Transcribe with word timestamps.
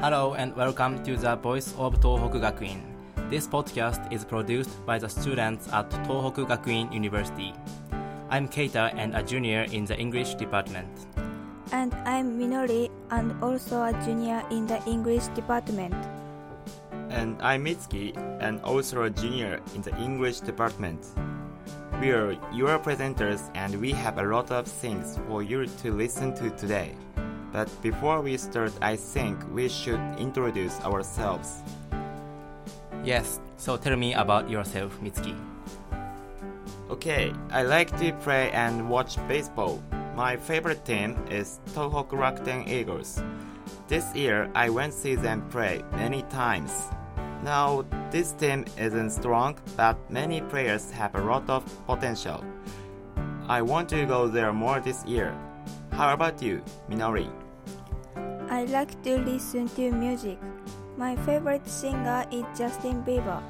Hello 0.00 0.34
and 0.34 0.54
welcome 0.56 1.02
to 1.04 1.16
the 1.16 1.36
Voice 1.36 1.74
of 1.76 2.00
Tohoku 2.00 2.40
Gakuin. 2.40 2.80
This 3.30 3.46
podcast 3.46 4.12
is 4.12 4.24
produced 4.24 4.84
by 4.86 4.98
the 4.98 5.08
students 5.08 5.68
at 5.72 5.90
Tohoku 6.06 6.46
Gakuin 6.46 6.92
University. 6.92 7.52
I'm 8.30 8.48
Keita 8.48 8.94
and 8.94 9.14
a 9.14 9.22
junior 9.22 9.66
in 9.72 9.84
the 9.84 9.98
English 9.98 10.34
department. 10.34 10.88
And 11.72 11.92
I'm 12.04 12.38
Minori 12.38 12.90
and 13.10 13.32
also 13.42 13.82
a 13.82 13.92
junior 14.04 14.42
in 14.50 14.66
the 14.66 14.82
English 14.86 15.26
department. 15.28 15.94
And 17.10 17.40
I'm 17.42 17.64
Mitsuki 17.64 18.16
and 18.40 18.60
also 18.62 19.02
a 19.02 19.10
junior 19.10 19.60
in 19.74 19.82
the 19.82 19.96
English 19.96 20.40
department. 20.40 21.04
We 22.00 22.10
are 22.12 22.38
your 22.52 22.78
presenters 22.78 23.50
and 23.54 23.74
we 23.80 23.90
have 23.90 24.18
a 24.18 24.22
lot 24.22 24.52
of 24.52 24.66
things 24.66 25.18
for 25.26 25.42
you 25.42 25.66
to 25.66 25.92
listen 25.92 26.32
to 26.36 26.50
today. 26.50 26.94
But 27.52 27.68
before 27.82 28.20
we 28.20 28.36
start, 28.36 28.72
I 28.82 28.96
think 28.96 29.38
we 29.52 29.68
should 29.68 30.00
introduce 30.18 30.78
ourselves. 30.80 31.62
Yes, 33.04 33.40
so 33.56 33.76
tell 33.76 33.96
me 33.96 34.14
about 34.14 34.50
yourself, 34.50 34.98
Mitsuki. 35.00 35.36
Okay, 36.90 37.32
I 37.50 37.62
like 37.62 37.96
to 37.98 38.12
play 38.14 38.50
and 38.52 38.88
watch 38.88 39.16
baseball. 39.28 39.82
My 40.16 40.36
favorite 40.36 40.84
team 40.84 41.16
is 41.30 41.60
Tohoku 41.74 42.16
Rakuten 42.18 42.66
Eagles. 42.66 43.22
This 43.88 44.14
year, 44.14 44.50
I 44.54 44.68
went 44.68 44.92
to 44.92 44.98
see 44.98 45.14
them 45.14 45.48
play 45.48 45.84
many 45.92 46.22
times. 46.22 46.72
Now, 47.42 47.84
this 48.10 48.32
team 48.32 48.64
isn't 48.76 49.10
strong, 49.10 49.56
but 49.76 49.96
many 50.10 50.40
players 50.40 50.90
have 50.90 51.14
a 51.14 51.22
lot 51.22 51.48
of 51.48 51.62
potential. 51.86 52.44
I 53.48 53.62
want 53.62 53.88
to 53.90 54.04
go 54.06 54.28
there 54.28 54.52
more 54.52 54.80
this 54.80 55.04
year. 55.04 55.34
How 55.98 56.14
about 56.14 56.40
you, 56.40 56.62
Minori? 56.88 57.28
I 58.48 58.66
like 58.66 59.02
to 59.02 59.18
listen 59.18 59.68
to 59.70 59.90
music. 59.90 60.38
My 60.96 61.16
favorite 61.26 61.66
singer 61.66 62.24
is 62.30 62.44
Justin 62.56 63.02
Bieber. 63.02 63.42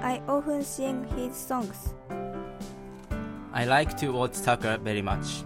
I 0.00 0.22
often 0.26 0.64
sing 0.64 1.06
his 1.14 1.36
songs. 1.36 1.92
I 3.52 3.66
like 3.66 3.94
to 3.98 4.08
watch 4.08 4.32
soccer 4.32 4.78
very 4.78 5.02
much. 5.02 5.44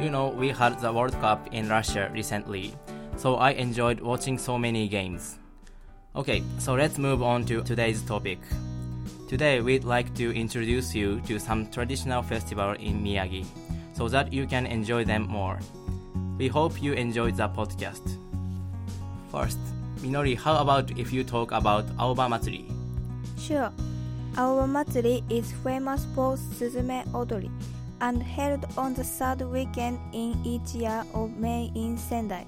You 0.00 0.10
know, 0.10 0.30
we 0.30 0.48
had 0.48 0.80
the 0.80 0.92
World 0.92 1.14
Cup 1.20 1.46
in 1.54 1.68
Russia 1.68 2.10
recently, 2.12 2.74
so 3.16 3.36
I 3.36 3.50
enjoyed 3.50 4.00
watching 4.00 4.36
so 4.36 4.58
many 4.58 4.88
games. 4.88 5.38
Okay, 6.16 6.42
so 6.58 6.74
let's 6.74 6.98
move 6.98 7.22
on 7.22 7.44
to 7.44 7.62
today's 7.62 8.02
topic. 8.02 8.40
Today, 9.28 9.60
we'd 9.60 9.84
like 9.84 10.12
to 10.16 10.34
introduce 10.34 10.92
you 10.92 11.20
to 11.28 11.38
some 11.38 11.70
traditional 11.70 12.20
festivals 12.20 12.78
in 12.80 13.00
Miyagi 13.00 13.46
so 13.92 14.08
that 14.08 14.32
you 14.32 14.44
can 14.44 14.66
enjoy 14.66 15.04
them 15.04 15.28
more. 15.28 15.60
We 16.38 16.48
hope 16.48 16.82
you 16.82 16.92
enjoyed 16.94 17.36
the 17.36 17.48
podcast. 17.48 18.18
First, 19.30 19.58
Minori, 19.98 20.36
how 20.36 20.56
about 20.56 20.90
if 20.98 21.12
you 21.12 21.24
talk 21.24 21.52
about 21.52 21.86
Aoba 21.96 22.28
Matsuri? 22.28 22.66
Sure. 23.38 23.70
Aoba 24.34 24.68
Matsuri 24.68 25.22
is 25.30 25.52
famous 25.62 26.06
for 26.14 26.36
Suzume 26.36 27.04
Odori 27.14 27.50
and 28.00 28.22
held 28.22 28.66
on 28.76 28.94
the 28.94 29.04
third 29.04 29.42
weekend 29.42 29.98
in 30.12 30.36
each 30.44 30.74
year 30.74 31.04
of 31.14 31.36
May 31.36 31.70
in 31.76 31.96
Sendai. 31.96 32.44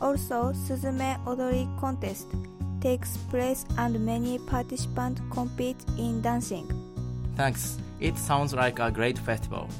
Also, 0.00 0.52
Suzume 0.52 1.18
Odori 1.26 1.66
contest 1.80 2.26
takes 2.80 3.16
place 3.30 3.64
and 3.78 3.98
many 4.04 4.38
participants 4.38 5.22
compete 5.30 5.82
in 5.96 6.20
dancing. 6.20 6.66
Thanks. 7.34 7.78
It 7.98 8.18
sounds 8.18 8.52
like 8.52 8.78
a 8.78 8.90
great 8.90 9.18
festival. 9.18 9.70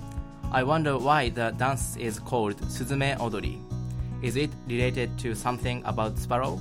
I 0.52 0.62
wonder 0.62 0.98
why 0.98 1.28
the 1.28 1.50
dance 1.56 1.96
is 1.96 2.18
called 2.18 2.56
Suzume 2.62 3.18
Odori. 3.20 3.58
Is 4.22 4.36
it 4.36 4.50
related 4.66 5.18
to 5.18 5.34
something 5.34 5.82
about 5.84 6.18
sparrow? 6.18 6.60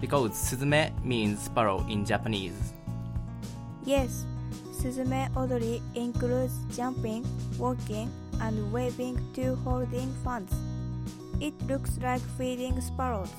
Because 0.00 0.32
Suzume 0.32 0.92
means 1.04 1.42
sparrow 1.42 1.84
in 1.88 2.04
Japanese. 2.04 2.72
Yes, 3.84 4.26
Suzume 4.72 5.34
Odori 5.36 5.82
includes 5.94 6.54
jumping, 6.76 7.26
walking, 7.58 8.10
and 8.40 8.72
waving 8.72 9.18
to 9.34 9.56
holding 9.64 10.14
fans. 10.24 10.52
It 11.40 11.54
looks 11.66 11.98
like 11.98 12.22
feeding 12.36 12.80
sparrows 12.80 13.30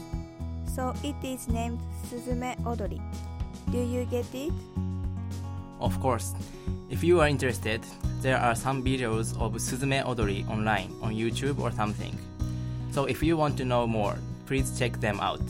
so 0.79 0.93
it 1.03 1.15
is 1.23 1.47
named 1.47 1.79
Suzume 2.07 2.55
Odori. 2.65 3.01
Do 3.71 3.79
you 3.79 4.05
get 4.05 4.25
it? 4.33 4.53
Of 5.81 5.99
course. 5.99 6.33
If 6.89 7.03
you 7.03 7.21
are 7.21 7.27
interested, 7.27 7.85
there 8.21 8.37
are 8.37 8.55
some 8.55 8.83
videos 8.83 9.39
of 9.39 9.53
Suzume 9.53 10.03
Odori 10.07 10.43
online 10.49 10.91
on 11.03 11.13
YouTube 11.13 11.59
or 11.59 11.71
something. 11.71 12.17
So 12.91 13.05
if 13.05 13.21
you 13.21 13.37
want 13.37 13.57
to 13.57 13.65
know 13.65 13.85
more, 13.85 14.17
please 14.47 14.77
check 14.77 14.99
them 14.99 15.19
out. 15.19 15.43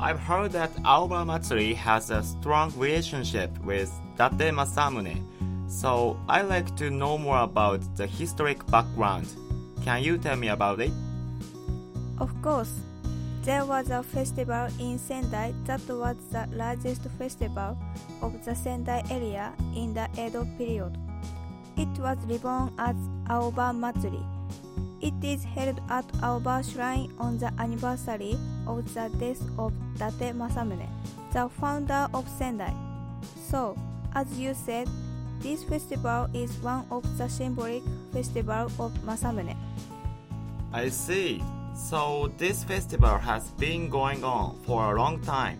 I've 0.00 0.18
heard 0.18 0.52
that 0.52 0.72
Aoba 0.76 1.26
Matsuri 1.26 1.74
has 1.74 2.10
a 2.10 2.22
strong 2.22 2.72
relationship 2.78 3.50
with 3.62 3.92
Date 4.16 4.54
Masamune, 4.54 5.22
so 5.68 6.18
I'd 6.26 6.48
like 6.48 6.74
to 6.76 6.88
know 6.88 7.18
more 7.18 7.40
about 7.40 7.80
the 7.96 8.06
historic 8.06 8.64
background. 8.68 9.28
Can 9.84 10.02
you 10.02 10.16
tell 10.16 10.36
me 10.36 10.48
about 10.48 10.80
it? 10.80 10.92
Of 12.18 12.30
course. 12.40 12.72
There 13.48 13.64
was 13.64 13.88
a 13.88 14.02
festival 14.02 14.68
in 14.78 14.98
Sendai 14.98 15.54
that 15.64 15.80
was 15.88 16.16
the 16.30 16.46
largest 16.52 17.00
festival 17.16 17.78
of 18.20 18.44
the 18.44 18.54
Sendai 18.54 19.02
area 19.10 19.54
in 19.74 19.94
the 19.94 20.06
Edo 20.20 20.44
period. 20.58 20.98
It 21.78 21.88
was 21.98 22.18
reborn 22.26 22.74
as 22.76 22.94
Aoba 23.24 23.74
Matsuri. 23.74 24.20
It 25.00 25.14
is 25.24 25.44
held 25.44 25.80
at 25.88 26.06
Aoba 26.20 26.60
Shrine 26.62 27.10
on 27.18 27.38
the 27.38 27.50
anniversary 27.58 28.36
of 28.66 28.84
the 28.92 29.08
death 29.18 29.40
of 29.58 29.72
Date 29.96 30.34
Masamune, 30.36 30.86
the 31.32 31.48
founder 31.48 32.06
of 32.12 32.28
Sendai. 32.28 32.74
So, 33.48 33.78
as 34.14 34.30
you 34.38 34.52
said, 34.52 34.90
this 35.40 35.64
festival 35.64 36.28
is 36.34 36.50
one 36.60 36.84
of 36.90 37.02
the 37.16 37.30
symbolic 37.30 37.82
festivals 38.12 38.78
of 38.78 38.92
Masamune. 39.06 39.56
I 40.70 40.90
see. 40.90 41.40
So 41.78 42.30
this 42.36 42.64
festival 42.64 43.16
has 43.16 43.50
been 43.52 43.88
going 43.88 44.24
on 44.24 44.58
for 44.66 44.92
a 44.92 44.98
long 44.98 45.20
time. 45.22 45.58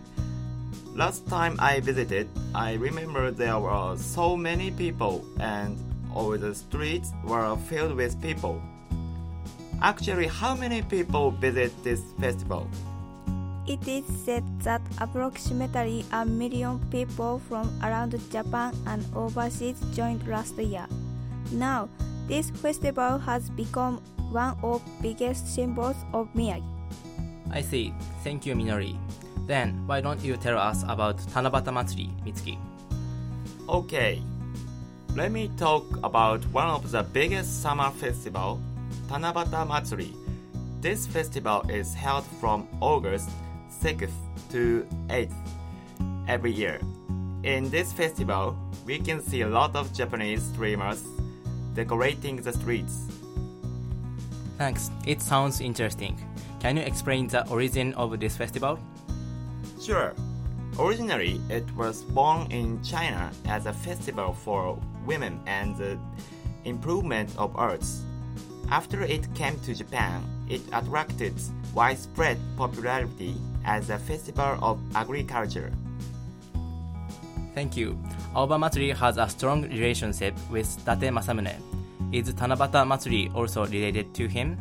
Last 0.93 1.25
time 1.27 1.55
I 1.59 1.79
visited, 1.79 2.27
I 2.53 2.73
remember 2.73 3.31
there 3.31 3.57
were 3.57 3.95
so 3.97 4.35
many 4.35 4.69
people 4.69 5.25
and 5.39 5.79
all 6.13 6.37
the 6.37 6.53
streets 6.53 7.13
were 7.23 7.55
filled 7.71 7.95
with 7.95 8.21
people. 8.21 8.61
Actually, 9.81 10.27
how 10.27 10.53
many 10.55 10.81
people 10.83 11.31
visit 11.31 11.71
this 11.83 12.01
festival? 12.19 12.67
It 13.65 13.87
is 13.87 14.03
said 14.25 14.43
that 14.63 14.81
approximately 14.99 16.05
a 16.11 16.25
million 16.25 16.79
people 16.91 17.39
from 17.47 17.71
around 17.81 18.13
Japan 18.29 18.75
and 18.85 19.05
overseas 19.15 19.79
joined 19.95 20.27
last 20.27 20.57
year. 20.59 20.85
Now, 21.51 21.87
this 22.29 22.51
festival 22.51 23.17
has 23.17 23.49
become 23.49 23.97
one 24.29 24.55
of 24.61 24.81
biggest 25.01 25.53
symbols 25.53 25.97
of 26.13 26.31
Miyagi. 26.35 26.63
I 27.51 27.61
see. 27.61 27.91
Thank 28.23 28.45
you, 28.45 28.53
Minori. 28.53 28.95
Then, 29.47 29.81
why 29.87 29.99
don't 29.99 30.23
you 30.23 30.37
tell 30.37 30.59
us 30.59 30.83
about 30.87 31.17
Tanabata 31.33 31.73
Matsuri, 31.73 32.09
Mitsuki? 32.23 32.59
Okay. 33.67 34.21
Let 35.15 35.31
me 35.31 35.49
talk 35.57 35.83
about 36.03 36.45
one 36.53 36.67
of 36.67 36.91
the 36.91 37.01
biggest 37.01 37.63
summer 37.63 37.89
festival, 37.89 38.61
Tanabata 39.07 39.67
Matsuri. 39.67 40.13
This 40.81 41.07
festival 41.07 41.67
is 41.67 41.95
held 41.95 42.25
from 42.39 42.67
August 42.79 43.31
6th 43.81 44.13
to 44.51 44.87
8th 45.07 45.33
every 46.27 46.51
year. 46.51 46.79
In 47.41 47.71
this 47.71 47.91
festival, 47.91 48.55
we 48.85 48.99
can 48.99 49.19
see 49.19 49.41
a 49.41 49.47
lot 49.47 49.75
of 49.75 49.91
Japanese 49.93 50.43
streamers 50.43 51.03
decorating 51.73 52.37
the 52.37 52.53
streets. 52.53 53.07
Thanks. 54.57 54.91
It 55.05 55.21
sounds 55.21 55.61
interesting. 55.61 56.19
Can 56.59 56.77
you 56.77 56.83
explain 56.83 57.27
the 57.27 57.47
origin 57.49 57.93
of 57.93 58.19
this 58.19 58.35
festival? 58.35 58.77
Sure. 59.81 60.13
Originally, 60.77 61.39
it 61.49 61.65
was 61.75 62.03
born 62.03 62.51
in 62.51 62.83
China 62.83 63.31
as 63.45 63.65
a 63.65 63.73
festival 63.73 64.33
for 64.33 64.79
women 65.05 65.39
and 65.45 65.75
the 65.77 65.97
improvement 66.65 67.29
of 67.37 67.55
arts. 67.55 68.03
After 68.69 69.01
it 69.01 69.33
came 69.33 69.59
to 69.61 69.73
Japan, 69.73 70.23
it 70.49 70.61
attracted 70.73 71.33
widespread 71.73 72.37
popularity 72.57 73.35
as 73.65 73.89
a 73.89 73.97
festival 73.97 74.57
of 74.61 74.79
agriculture. 74.95 75.71
Thank 77.59 77.75
you. 77.75 77.99
Aoba 78.33 78.57
Matsuri 78.57 78.91
has 78.91 79.17
a 79.17 79.27
strong 79.27 79.63
relationship 79.63 80.33
with 80.49 80.69
Date 80.85 81.11
Masamune. 81.11 81.55
Is 82.13 82.33
Tanabata 82.33 82.87
Matsuri 82.87 83.29
also 83.35 83.65
related 83.65 84.13
to 84.13 84.29
him? 84.29 84.57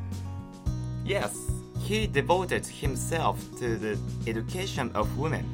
Yes, 1.04 1.32
he 1.78 2.08
devoted 2.08 2.66
himself 2.66 3.38
to 3.60 3.76
the 3.76 3.96
education 4.26 4.90
of 4.96 5.16
women. 5.16 5.46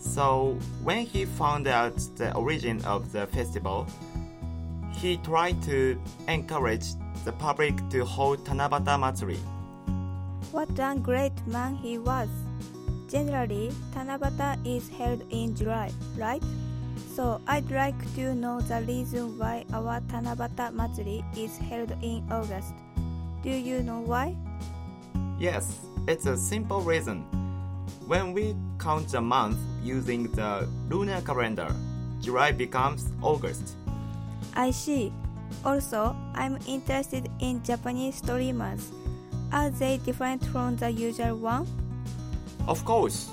So, 0.00 0.58
when 0.82 1.06
he 1.06 1.24
found 1.24 1.66
out 1.66 1.96
the 2.16 2.34
origin 2.36 2.84
of 2.84 3.10
the 3.10 3.26
festival, 3.28 3.86
he 4.92 5.16
tried 5.16 5.62
to 5.62 5.98
encourage 6.28 6.88
the 7.24 7.32
public 7.32 7.74
to 7.88 8.04
hold 8.04 8.44
Tanabata 8.44 9.00
Matsuri. 9.00 9.40
What 10.50 10.78
a 10.78 10.94
great 11.00 11.38
man 11.46 11.74
he 11.74 11.96
was! 11.96 12.28
Generally, 13.08 13.72
Tanabata 13.94 14.58
is 14.66 14.90
held 14.90 15.24
in 15.30 15.56
July, 15.56 15.90
right? 16.18 16.42
So 17.14 17.42
I'd 17.46 17.70
like 17.70 18.00
to 18.14 18.34
know 18.34 18.62
the 18.62 18.80
reason 18.88 19.38
why 19.38 19.66
our 19.74 20.00
Tanabata 20.08 20.72
Matsuri 20.72 21.22
is 21.36 21.58
held 21.58 21.92
in 22.00 22.24
August. 22.30 22.72
Do 23.42 23.50
you 23.50 23.82
know 23.82 24.00
why? 24.00 24.34
Yes, 25.38 25.76
it's 26.08 26.24
a 26.24 26.38
simple 26.38 26.80
reason. 26.80 27.20
When 28.06 28.32
we 28.32 28.56
count 28.78 29.08
the 29.08 29.20
month 29.20 29.58
using 29.82 30.32
the 30.32 30.66
lunar 30.88 31.20
calendar, 31.20 31.68
July 32.22 32.50
becomes 32.50 33.12
August. 33.20 33.76
I 34.56 34.70
see. 34.70 35.12
Also, 35.66 36.16
I'm 36.34 36.56
interested 36.66 37.28
in 37.40 37.62
Japanese 37.62 38.16
streamers. 38.16 38.90
Are 39.52 39.68
they 39.68 39.98
different 39.98 40.42
from 40.46 40.76
the 40.76 40.90
usual 40.90 41.36
one? 41.36 41.66
Of 42.66 42.82
course, 42.86 43.28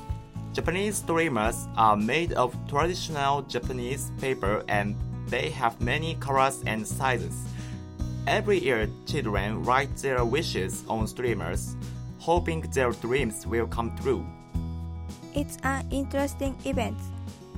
Japanese 0.59 0.97
streamers 0.97 1.69
are 1.77 1.95
made 1.95 2.33
of 2.33 2.53
traditional 2.67 3.41
Japanese 3.43 4.11
paper 4.19 4.61
and 4.67 4.93
they 5.27 5.49
have 5.51 5.79
many 5.79 6.15
colors 6.15 6.61
and 6.65 6.85
sizes. 6.85 7.33
Every 8.27 8.59
year, 8.59 8.89
children 9.05 9.63
write 9.63 9.95
their 9.95 10.25
wishes 10.25 10.83
on 10.89 11.07
streamers, 11.07 11.77
hoping 12.17 12.59
their 12.73 12.91
dreams 12.91 13.47
will 13.47 13.67
come 13.67 13.95
true. 14.01 14.25
It's 15.33 15.55
an 15.63 15.87
interesting 15.91 16.57
event. 16.65 16.97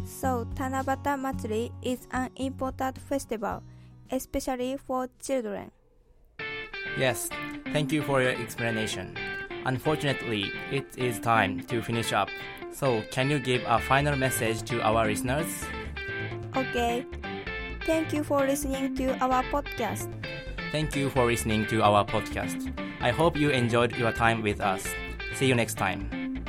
So, 0.06 0.46
Tanabata 0.54 1.20
Matsuri 1.20 1.72
is 1.82 2.08
an 2.12 2.30
important 2.36 3.00
festival, 3.00 3.64
especially 4.12 4.78
for 4.78 5.10
children. 5.20 5.72
Yes, 7.00 7.30
thank 7.74 7.92
you 7.92 8.04
for 8.04 8.22
your 8.22 8.34
explanation. 8.34 9.18
Unfortunately, 9.66 10.52
it 10.72 10.86
is 10.98 11.20
time 11.20 11.62
to 11.68 11.82
finish 11.82 12.14
up. 12.14 12.30
So, 12.72 13.04
can 13.12 13.30
you 13.30 13.40
give 13.40 13.64
a 13.68 13.80
final 13.80 14.16
message 14.16 14.64
to 14.70 14.82
our 14.82 15.06
listeners? 15.06 15.48
Okay. 16.56 17.06
Thank 17.86 18.14
you 18.14 18.24
for 18.24 18.46
listening 18.46 18.96
to 18.96 19.18
our 19.24 19.44
podcast. 19.44 20.10
Thank 20.72 20.96
you 20.96 21.10
for 21.10 21.26
listening 21.26 21.66
to 21.68 21.82
our 21.82 22.06
podcast. 22.06 22.72
I 23.02 23.12
hope 23.12 23.36
you 23.36 23.50
enjoyed 23.50 23.96
your 23.98 24.12
time 24.12 24.42
with 24.42 24.62
us. 24.62 24.86
See 25.36 25.48
you 25.48 25.56
next 25.56 25.76
time. 25.76 26.44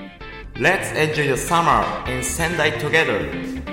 Let's 0.59 0.93
enjoy 0.93 1.29
the 1.29 1.37
summer 1.37 1.83
in 2.07 2.23
Sendai 2.23 2.71
together. 2.79 3.72